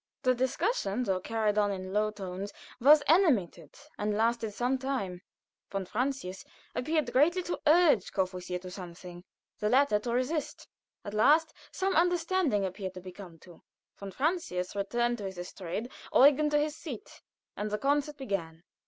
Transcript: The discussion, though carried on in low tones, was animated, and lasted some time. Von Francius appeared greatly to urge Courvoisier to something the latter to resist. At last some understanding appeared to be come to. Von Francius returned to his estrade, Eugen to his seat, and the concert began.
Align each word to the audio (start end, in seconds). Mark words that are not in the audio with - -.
The 0.23 0.33
discussion, 0.33 1.03
though 1.03 1.19
carried 1.19 1.59
on 1.59 1.69
in 1.71 1.93
low 1.93 2.09
tones, 2.09 2.51
was 2.79 3.01
animated, 3.01 3.77
and 3.99 4.17
lasted 4.17 4.49
some 4.51 4.79
time. 4.79 5.21
Von 5.69 5.85
Francius 5.85 6.43
appeared 6.73 7.13
greatly 7.13 7.43
to 7.43 7.61
urge 7.67 8.11
Courvoisier 8.11 8.57
to 8.63 8.71
something 8.71 9.23
the 9.59 9.69
latter 9.69 9.99
to 9.99 10.11
resist. 10.11 10.67
At 11.05 11.13
last 11.13 11.53
some 11.71 11.95
understanding 11.95 12.65
appeared 12.65 12.95
to 12.95 13.01
be 13.01 13.11
come 13.11 13.37
to. 13.41 13.61
Von 13.99 14.09
Francius 14.09 14.75
returned 14.75 15.19
to 15.19 15.25
his 15.25 15.37
estrade, 15.37 15.87
Eugen 16.15 16.49
to 16.49 16.57
his 16.57 16.75
seat, 16.75 17.21
and 17.55 17.69
the 17.69 17.77
concert 17.77 18.17
began. 18.17 18.63